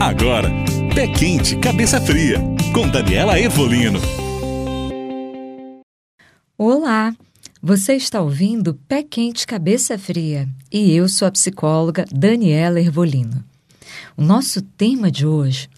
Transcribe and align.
Agora, 0.00 0.48
Pé 0.94 1.06
Quente, 1.08 1.56
Cabeça 1.58 2.00
Fria, 2.00 2.38
com 2.72 2.88
Daniela 2.88 3.38
Evolino. 3.38 4.00
Olá, 6.56 7.14
você 7.62 7.96
está 7.96 8.22
ouvindo 8.22 8.80
Pé 8.88 9.02
Quente, 9.02 9.46
Cabeça 9.46 9.98
Fria 9.98 10.48
e 10.72 10.96
eu 10.96 11.06
sou 11.06 11.28
a 11.28 11.30
psicóloga 11.30 12.06
Daniela 12.10 12.80
Ervolino. 12.80 13.44
O 14.16 14.22
nosso 14.22 14.62
tema 14.62 15.10
de 15.10 15.26
hoje 15.26 15.68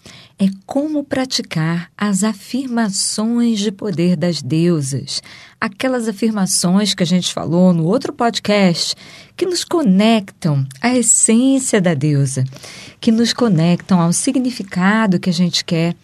é 0.43 0.49
como 0.65 1.05
praticar 1.05 1.89
as 1.97 2.21
afirmações 2.21 3.59
de 3.59 3.71
poder 3.71 4.17
das 4.17 4.41
deusas, 4.41 5.21
aquelas 5.59 6.05
afirmações 6.07 6.93
que 6.93 7.01
a 7.01 7.05
gente 7.05 7.33
falou 7.33 7.71
no 7.71 7.85
outro 7.85 8.11
podcast 8.11 8.93
que 9.37 9.45
nos 9.45 9.63
conectam 9.63 10.65
à 10.81 10.93
essência 10.93 11.79
da 11.79 11.93
deusa, 11.93 12.43
que 12.99 13.09
nos 13.09 13.31
conectam 13.31 14.01
ao 14.01 14.11
significado 14.11 15.17
que 15.17 15.29
a 15.29 15.33
gente 15.33 15.63
quer 15.63 15.95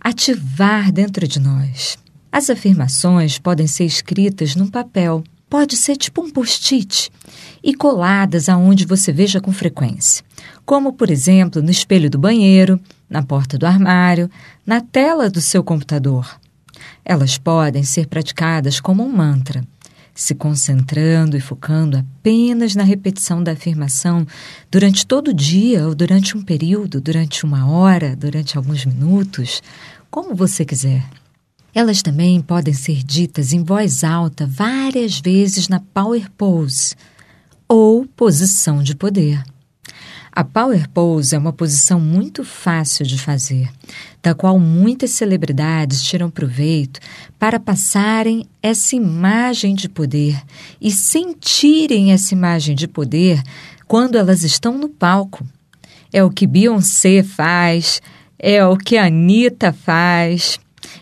ativar 0.00 0.92
dentro 0.92 1.26
de 1.26 1.40
nós. 1.40 1.98
As 2.30 2.48
afirmações 2.48 3.38
podem 3.38 3.66
ser 3.66 3.86
escritas 3.86 4.54
num 4.54 4.68
papel, 4.68 5.24
pode 5.48 5.76
ser 5.76 5.96
tipo 5.96 6.22
um 6.22 6.30
post-it 6.30 7.10
e 7.60 7.74
coladas 7.74 8.48
aonde 8.48 8.86
você 8.86 9.12
veja 9.12 9.40
com 9.40 9.50
frequência, 9.50 10.24
como 10.64 10.92
por 10.92 11.10
exemplo 11.10 11.60
no 11.60 11.72
espelho 11.72 12.08
do 12.08 12.18
banheiro, 12.18 12.80
na 13.10 13.22
porta 13.22 13.58
do 13.58 13.66
armário, 13.66 14.30
na 14.64 14.80
tela 14.80 15.28
do 15.28 15.40
seu 15.40 15.64
computador. 15.64 16.38
Elas 17.04 17.36
podem 17.36 17.82
ser 17.82 18.06
praticadas 18.06 18.78
como 18.78 19.04
um 19.04 19.12
mantra, 19.12 19.64
se 20.14 20.34
concentrando 20.34 21.36
e 21.36 21.40
focando 21.40 21.96
apenas 21.96 22.74
na 22.74 22.84
repetição 22.84 23.42
da 23.42 23.52
afirmação 23.52 24.26
durante 24.70 25.06
todo 25.06 25.28
o 25.28 25.34
dia 25.34 25.86
ou 25.86 25.94
durante 25.94 26.36
um 26.36 26.42
período, 26.42 27.00
durante 27.00 27.44
uma 27.44 27.68
hora, 27.68 28.14
durante 28.14 28.56
alguns 28.56 28.84
minutos, 28.84 29.62
como 30.10 30.34
você 30.34 30.64
quiser. 30.64 31.04
Elas 31.74 32.02
também 32.02 32.40
podem 32.40 32.74
ser 32.74 33.02
ditas 33.02 33.52
em 33.52 33.62
voz 33.62 34.02
alta 34.02 34.46
várias 34.46 35.20
vezes 35.20 35.68
na 35.68 35.80
Power 35.80 36.30
Pose 36.32 36.94
ou 37.68 38.04
posição 38.04 38.82
de 38.82 38.96
poder. 38.96 39.42
A 40.32 40.44
Power 40.44 40.88
Pose 40.90 41.34
é 41.34 41.38
uma 41.38 41.52
posição 41.52 41.98
muito 41.98 42.44
fácil 42.44 43.04
de 43.04 43.18
fazer, 43.18 43.68
da 44.22 44.32
qual 44.32 44.60
muitas 44.60 45.10
celebridades 45.10 46.04
tiram 46.04 46.30
proveito 46.30 47.00
para 47.36 47.58
passarem 47.58 48.46
essa 48.62 48.94
imagem 48.94 49.74
de 49.74 49.88
poder 49.88 50.40
e 50.80 50.92
sentirem 50.92 52.12
essa 52.12 52.32
imagem 52.32 52.76
de 52.76 52.86
poder 52.86 53.42
quando 53.88 54.16
elas 54.16 54.44
estão 54.44 54.78
no 54.78 54.88
palco. 54.88 55.44
É 56.12 56.22
o 56.22 56.30
que 56.30 56.46
Beyoncé 56.46 57.24
faz, 57.24 58.00
é 58.38 58.64
o 58.64 58.76
que 58.76 58.96
a 58.96 59.06
Anitta 59.06 59.72
faz. 59.72 60.60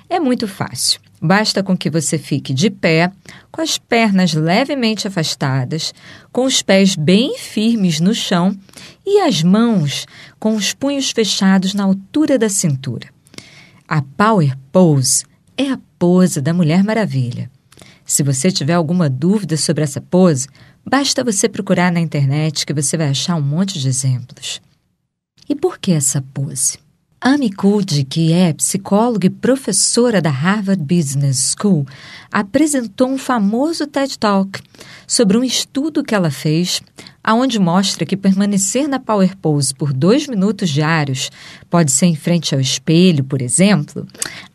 É 0.08 0.18
muito 0.18 0.48
fácil. 0.48 1.00
Basta 1.20 1.62
com 1.62 1.76
que 1.76 1.90
você 1.90 2.16
fique 2.16 2.54
de 2.54 2.70
pé, 2.70 3.10
com 3.50 3.60
as 3.60 3.76
pernas 3.76 4.34
levemente 4.34 5.08
afastadas, 5.08 5.92
com 6.32 6.44
os 6.44 6.62
pés 6.62 6.94
bem 6.94 7.36
firmes 7.36 7.98
no 7.98 8.14
chão 8.14 8.56
e 9.04 9.20
as 9.20 9.42
mãos 9.42 10.06
com 10.38 10.54
os 10.54 10.72
punhos 10.72 11.10
fechados 11.10 11.74
na 11.74 11.84
altura 11.84 12.38
da 12.38 12.48
cintura. 12.48 13.08
A 13.86 14.00
Power 14.02 14.56
Pose 14.70 15.24
é 15.56 15.70
a 15.70 15.80
pose 15.98 16.40
da 16.40 16.54
Mulher 16.54 16.84
Maravilha. 16.84 17.50
Se 18.04 18.22
você 18.22 18.50
tiver 18.50 18.74
alguma 18.74 19.10
dúvida 19.10 19.56
sobre 19.56 19.82
essa 19.82 20.00
pose, 20.00 20.46
basta 20.86 21.24
você 21.24 21.48
procurar 21.48 21.90
na 21.90 22.00
internet 22.00 22.64
que 22.64 22.72
você 22.72 22.96
vai 22.96 23.08
achar 23.08 23.34
um 23.34 23.42
monte 23.42 23.78
de 23.78 23.88
exemplos. 23.88 24.62
E 25.48 25.54
por 25.54 25.78
que 25.78 25.92
essa 25.92 26.22
pose? 26.32 26.78
Amy 27.20 27.50
Cuddy, 27.50 28.04
que 28.04 28.32
é 28.32 28.52
psicóloga 28.52 29.26
e 29.26 29.30
professora 29.30 30.22
da 30.22 30.30
Harvard 30.30 30.80
Business 30.80 31.56
School, 31.58 31.84
apresentou 32.30 33.08
um 33.08 33.18
famoso 33.18 33.88
TED 33.88 34.16
Talk 34.16 34.60
sobre 35.04 35.36
um 35.36 35.42
estudo 35.42 36.04
que 36.04 36.14
ela 36.14 36.30
fez, 36.30 36.80
aonde 37.22 37.58
mostra 37.58 38.06
que 38.06 38.16
permanecer 38.16 38.86
na 38.86 39.00
Power 39.00 39.36
Pose 39.36 39.74
por 39.74 39.92
dois 39.92 40.28
minutos 40.28 40.70
diários, 40.70 41.28
pode 41.68 41.90
ser 41.90 42.06
em 42.06 42.14
frente 42.14 42.54
ao 42.54 42.60
espelho, 42.60 43.24
por 43.24 43.42
exemplo, 43.42 44.06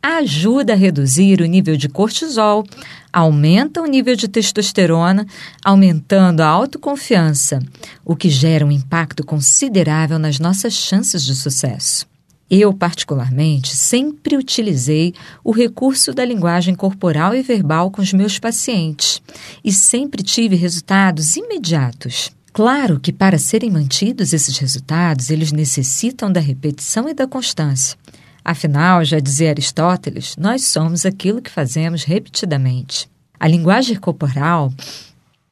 ajuda 0.01 0.71
a 0.71 0.77
reduzir 0.77 1.41
o 1.41 1.45
nível 1.45 1.75
de 1.75 1.89
cortisol, 1.89 2.63
aumenta 3.11 3.81
o 3.81 3.85
nível 3.85 4.15
de 4.15 4.29
testosterona, 4.29 5.27
aumentando 5.65 6.39
a 6.39 6.47
autoconfiança, 6.47 7.59
o 8.05 8.15
que 8.15 8.29
gera 8.29 8.65
um 8.65 8.71
impacto 8.71 9.21
considerável 9.21 10.17
nas 10.17 10.39
nossas 10.39 10.71
chances 10.71 11.25
de 11.25 11.35
sucesso. 11.35 12.12
Eu, 12.55 12.71
particularmente, 12.71 13.75
sempre 13.75 14.37
utilizei 14.37 15.15
o 15.43 15.51
recurso 15.51 16.13
da 16.13 16.23
linguagem 16.23 16.75
corporal 16.75 17.33
e 17.33 17.41
verbal 17.41 17.89
com 17.89 17.99
os 17.99 18.13
meus 18.13 18.37
pacientes 18.37 19.23
e 19.65 19.71
sempre 19.71 20.21
tive 20.21 20.55
resultados 20.55 21.35
imediatos. 21.35 22.29
Claro 22.53 22.99
que 22.99 23.11
para 23.11 23.39
serem 23.39 23.71
mantidos 23.71 24.33
esses 24.33 24.55
resultados, 24.59 25.31
eles 25.31 25.51
necessitam 25.51 26.31
da 26.31 26.39
repetição 26.39 27.09
e 27.09 27.13
da 27.15 27.25
constância. 27.25 27.97
Afinal, 28.45 29.03
já 29.03 29.19
dizia 29.19 29.49
Aristóteles, 29.49 30.35
nós 30.37 30.65
somos 30.65 31.07
aquilo 31.07 31.41
que 31.41 31.49
fazemos 31.49 32.03
repetidamente. 32.03 33.09
A 33.39 33.47
linguagem 33.47 33.95
corporal 33.95 34.71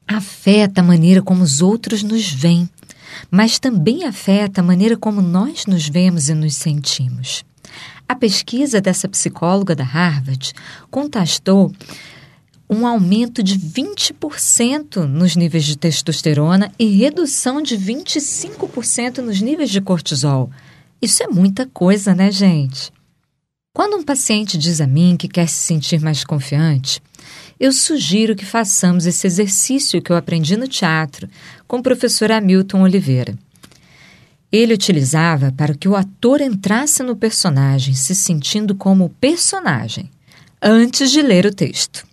afeta 0.06 0.82
a 0.82 0.84
maneira 0.84 1.20
como 1.20 1.42
os 1.42 1.60
outros 1.60 2.04
nos 2.04 2.30
veem 2.32 2.70
mas 3.30 3.58
também 3.58 4.04
afeta 4.04 4.60
a 4.60 4.64
maneira 4.64 4.96
como 4.96 5.22
nós 5.22 5.66
nos 5.66 5.88
vemos 5.88 6.28
e 6.28 6.34
nos 6.34 6.54
sentimos. 6.54 7.44
A 8.08 8.14
pesquisa 8.14 8.80
dessa 8.80 9.08
psicóloga 9.08 9.74
da 9.74 9.84
Harvard 9.84 10.52
contrastou 10.90 11.72
um 12.68 12.86
aumento 12.86 13.42
de 13.42 13.58
20% 13.58 15.04
nos 15.06 15.36
níveis 15.36 15.64
de 15.64 15.76
testosterona 15.76 16.72
e 16.78 16.86
redução 16.86 17.60
de 17.60 17.76
25% 17.76 19.18
nos 19.18 19.40
níveis 19.40 19.70
de 19.70 19.80
cortisol. 19.80 20.50
Isso 21.00 21.22
é 21.22 21.26
muita 21.26 21.66
coisa, 21.66 22.14
né, 22.14 22.30
gente? 22.30 22.90
Quando 23.74 23.96
um 23.96 24.02
paciente 24.02 24.56
diz 24.56 24.80
a 24.80 24.86
mim 24.86 25.16
que 25.18 25.28
quer 25.28 25.48
se 25.48 25.66
sentir 25.66 26.00
mais 26.00 26.24
confiante, 26.24 27.02
eu 27.62 27.70
sugiro 27.70 28.34
que 28.34 28.44
façamos 28.44 29.06
esse 29.06 29.24
exercício 29.24 30.02
que 30.02 30.10
eu 30.10 30.16
aprendi 30.16 30.56
no 30.56 30.66
teatro 30.66 31.28
com 31.68 31.78
o 31.78 31.82
professor 31.82 32.32
Hamilton 32.32 32.82
Oliveira. 32.82 33.38
Ele 34.50 34.74
utilizava 34.74 35.52
para 35.52 35.72
que 35.72 35.88
o 35.88 35.94
ator 35.94 36.40
entrasse 36.40 37.04
no 37.04 37.14
personagem, 37.14 37.94
se 37.94 38.16
sentindo 38.16 38.74
como 38.74 39.14
personagem, 39.20 40.10
antes 40.60 41.12
de 41.12 41.22
ler 41.22 41.46
o 41.46 41.54
texto. 41.54 42.04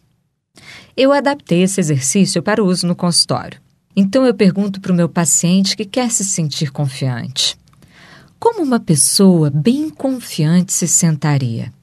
Eu 0.95 1.11
adaptei 1.11 1.63
esse 1.63 1.79
exercício 1.81 2.43
para 2.43 2.63
uso 2.63 2.85
no 2.85 2.95
consultório. 2.95 3.59
Então 3.95 4.27
eu 4.27 4.35
pergunto 4.35 4.79
para 4.79 4.91
o 4.91 4.95
meu 4.95 5.09
paciente 5.09 5.75
que 5.75 5.83
quer 5.83 6.11
se 6.11 6.23
sentir 6.23 6.71
confiante: 6.71 7.57
Como 8.39 8.61
uma 8.61 8.79
pessoa 8.79 9.49
bem 9.49 9.89
confiante 9.89 10.71
se 10.71 10.87
sentaria? 10.87 11.73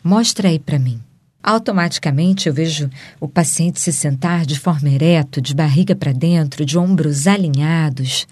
Mostra 0.00 0.48
aí 0.48 0.60
para 0.60 0.78
mim. 0.78 1.02
Automaticamente 1.42 2.48
eu 2.48 2.54
vejo 2.54 2.90
o 3.18 3.26
paciente 3.26 3.80
se 3.80 3.92
sentar 3.92 4.44
de 4.44 4.58
forma 4.58 4.90
ereta, 4.90 5.40
de 5.40 5.54
barriga 5.54 5.96
para 5.96 6.12
dentro, 6.12 6.64
de 6.64 6.78
ombros 6.78 7.26
alinhados. 7.26 8.26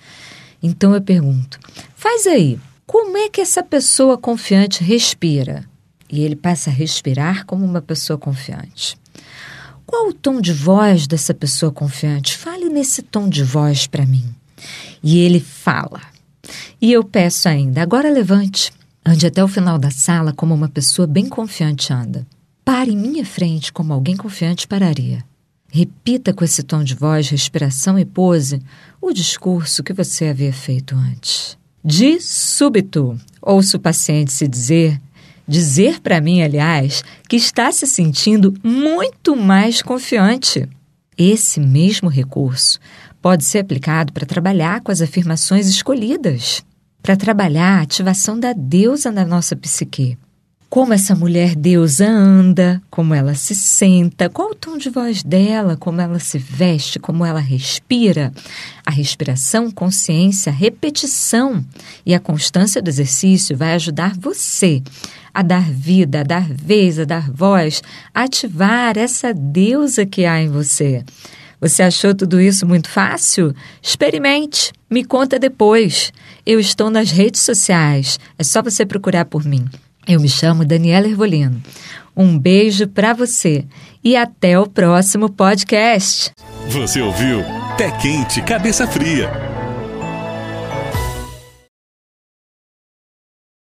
Então 0.63 0.95
eu 0.95 1.01
pergunto: 1.01 1.59
faz 1.97 2.27
aí, 2.27 2.59
como 2.87 3.17
é 3.17 3.29
que 3.29 3.41
essa 3.41 3.63
pessoa 3.63 4.19
confiante 4.19 4.85
respira? 4.85 5.65
E 6.11 6.23
ele 6.23 6.37
passa 6.37 6.71
a 6.71 6.73
respirar 6.73 7.45
como 7.47 7.65
uma 7.65 7.83
pessoa 7.83 8.19
confiante. 8.19 8.99
Qual 9.87 10.09
o 10.09 10.13
tom 10.13 10.41
de 10.41 10.53
voz 10.53 11.07
dessa 11.07 11.33
pessoa 11.33 11.73
confiante? 11.73 12.37
Fale 12.37 12.69
nesse 12.69 13.01
tom 13.01 13.29
de 13.29 13.43
voz 13.43 13.87
para 13.87 14.05
mim. 14.05 14.25
E 15.03 15.19
ele 15.19 15.41
fala. 15.41 16.01
E 16.81 16.93
eu 16.93 17.03
peço 17.03 17.49
ainda: 17.49 17.81
agora 17.81 18.11
levante. 18.11 18.71
Ande 19.05 19.27
até 19.27 19.43
o 19.43 19.49
final 19.49 19.79
da 19.79 19.91
sala 19.91 20.33
como 20.33 20.55
uma 20.55 20.69
pessoa 20.69 21.07
bem 21.07 21.27
confiante 21.27 21.91
anda. 21.91 22.27
Pare 22.69 22.93
em 22.93 22.99
minha 22.99 23.25
frente 23.25 23.73
como 23.73 23.95
alguém 23.95 24.15
confiante 24.15 24.69
pararia. 24.69 25.25
Repita 25.73 26.35
com 26.35 26.45
esse 26.45 26.63
tom 26.63 26.85
de 26.85 26.95
voz, 26.95 27.31
respiração 27.31 27.99
e 27.99 28.05
pose 28.05 28.61
o 29.01 29.11
discurso 29.11 29.83
que 29.83 29.95
você 29.95 30.27
havia 30.27 30.53
feito 30.53 30.95
antes. 30.95 31.57
De 31.83 32.21
súbito, 32.21 33.19
ouço 33.41 33.79
o 33.79 33.81
paciente 33.81 34.33
se 34.33 34.47
dizer, 34.47 35.01
dizer 35.49 36.01
para 36.01 36.21
mim, 36.21 36.43
aliás, 36.43 37.03
que 37.27 37.37
está 37.37 37.73
se 37.73 37.87
sentindo 37.87 38.53
muito 38.63 39.35
mais 39.35 39.81
confiante. 39.81 40.69
Esse 41.17 41.61
mesmo 41.61 42.11
recurso 42.11 42.79
pode 43.23 43.47
ser 43.47 43.61
aplicado 43.61 44.13
para 44.13 44.27
trabalhar 44.27 44.83
com 44.83 44.93
as 44.93 45.01
afirmações 45.01 45.69
escolhidas, 45.69 46.63
para 47.01 47.17
trabalhar 47.17 47.79
a 47.79 47.83
ativação 47.83 48.39
da 48.39 48.53
deusa 48.53 49.11
na 49.11 49.25
nossa 49.25 49.57
psique. 49.57 50.19
Como 50.71 50.93
essa 50.93 51.15
mulher 51.15 51.57
deusa 51.57 52.07
anda, 52.07 52.83
como 52.91 53.15
ela 53.15 53.35
se 53.35 53.55
senta, 53.55 54.29
qual 54.29 54.51
o 54.51 54.55
tom 54.55 54.77
de 54.77 54.91
voz 54.91 55.23
dela, 55.23 55.77
como 55.79 56.01
ela 56.01 56.19
se 56.19 56.37
veste, 56.37 56.99
como 56.99 57.25
ela 57.25 57.41
respira. 57.41 58.33
A 58.85 58.91
respiração, 58.91 59.71
consciência, 59.71 60.53
repetição 60.53 61.65
e 62.05 62.15
a 62.15 62.21
constância 62.21 62.83
do 62.83 62.89
exercício 62.91 63.57
vai 63.57 63.73
ajudar 63.75 64.15
você 64.19 64.83
a 65.33 65.43
dar 65.43 65.71
vida, 65.71 66.21
a 66.21 66.25
dar 66.25 66.47
vez, 66.53 66.99
a 66.99 67.05
dar 67.05 67.31
voz, 67.31 67.83
a 68.15 68.25
ativar 68.25 68.99
essa 68.99 69.33
deusa 69.33 70.05
que 70.05 70.27
há 70.27 70.43
em 70.43 70.49
você. 70.49 71.03
Você 71.61 71.83
achou 71.83 72.15
tudo 72.15 72.41
isso 72.41 72.67
muito 72.67 72.89
fácil? 72.91 73.55
Experimente, 73.83 74.73
me 74.89 75.03
conta 75.03 75.39
depois. 75.39 76.13
Eu 76.45 76.61
estou 76.61 76.91
nas 76.91 77.11
redes 77.11 77.41
sociais, 77.41 78.21
é 78.39 78.45
só 78.45 78.63
você 78.63 78.85
procurar 78.85 79.25
por 79.25 79.45
mim. 79.45 79.67
Eu 80.09 80.19
me 80.21 80.29
chamo 80.29 80.65
Daniela 80.65 81.07
Ervolino. 81.07 81.63
Um 82.17 82.39
beijo 82.39 82.89
para 82.89 83.13
você 83.13 83.67
e 84.03 84.17
até 84.17 84.59
o 84.59 84.67
próximo 84.67 85.29
podcast. 85.29 86.33
Você 86.69 87.03
ouviu 87.03 87.45
Pé 87.77 87.91
Quente, 87.91 88.41
Cabeça 88.41 88.87
Fria 88.87 89.58